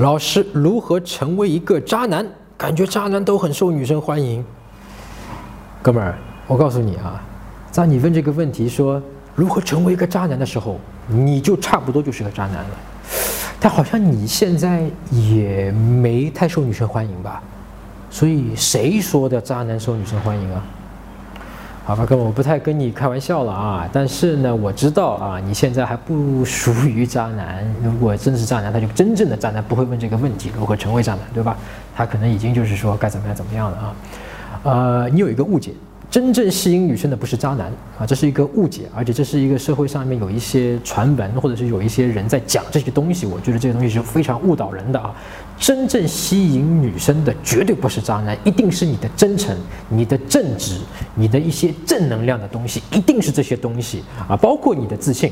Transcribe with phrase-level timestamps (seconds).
[0.00, 2.26] 老师如何成为一个渣男？
[2.56, 4.42] 感觉渣男都很受女生欢迎。
[5.82, 7.22] 哥们儿，我告诉你啊，
[7.70, 9.02] 在你问这个问题说
[9.34, 12.70] 如何成为一个渣男的时候，你就差不多就是个渣男了。
[13.60, 17.42] 但好像你现在也没太受女生欢迎吧？
[18.10, 20.64] 所以谁说的渣男受女生欢迎啊？
[21.82, 23.88] 好吧，哥，我不太跟你开玩笑了啊。
[23.92, 27.66] 但是呢，我知道啊，你现在还不属于渣男。
[27.82, 31.56] 如果真是渣男，他就真正的渣男，不会问这个问题如何成为渣男，对吧？
[31.96, 33.94] 他可能已经就是说该怎么样怎么样了啊。
[34.62, 35.72] 呃，你有一个误解。
[36.10, 45.14] 真正吸引女生的不是渣男啊，这是一个误解，而且这是一个社会上面有一些传闻，或者是有一些人在讲这些东西，我觉得这些东西是非常误导人的啊。
[45.56, 49.56] 真正吸引女生的绝对不是渣男，一定是你的真诚、
[49.88, 50.80] 你的正直、
[51.14, 55.30] 你的一些正能量的东西，一定是这些东西啊，包括你的自信。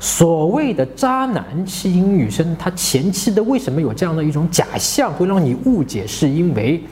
[0.00, 6.82] 所谓的渣男吸引女生，他前期的为什么有这样的一种假象，会让你误解，是因为。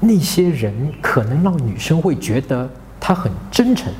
[0.00, 2.68] 那些人可能让女生会觉得
[3.00, 3.90] 他很真诚，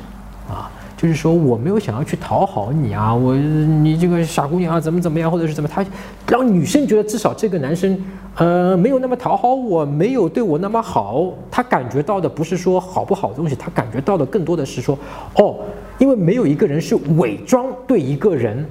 [0.47, 5.83] 啊，就是说我没有想要去讨好你啊，我你这个傻姑娘啊，怎么怎么样，或者是怎么，他
[6.27, 7.99] 让女生觉得至少这个男生，
[8.35, 14.97] 呃，没有那么讨好我，没有对我那么好，他感觉到的不是说好不好的东西，他感觉到的更多的是说，
[15.35, 15.55] 哦，
[15.97, 18.63] 因为没有一个人是伪装对一个人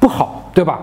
[0.00, 0.80] 不好，对吧？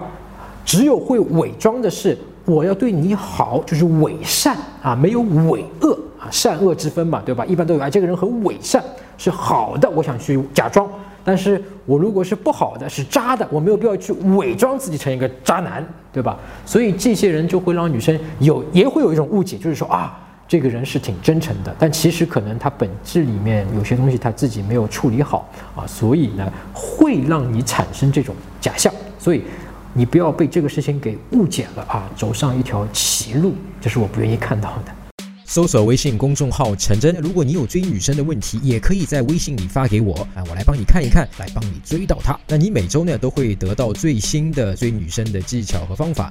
[0.63, 2.17] 只有会伪装的是。
[2.45, 7.45] 我要对你好，就是伪善啊，没有伪恶啊，善恶之分嘛，对吧？
[7.45, 8.83] 一般都有啊，这个人很伪善，
[9.17, 10.87] 是好的，我想去假装；
[11.23, 16.37] 但是我如果是不好的，是渣的，我没有必要去伪装自己成一个渣男，对吧？
[16.65, 29.43] 所以这些人就会让女生有也会有一种误解，就是说啊，这个人是挺真诚的，但其实可能他本质里面有些东西他自己没有处理好啊，所以呢，会让你产生这种假象，所以。
[29.93, 32.09] 你不要被这个事情给误解了啊！
[32.15, 35.23] 走上一条歧路，这是我不愿意看到的。
[35.45, 42.39] 搜索微信公众号“陈真”，如果你有追女生的问题，也可以在微信里发给我啊，我来帮你看一看，来帮你追到她。
[42.47, 46.29] 那你每周呢都会得到最新的追女生的技巧和方法。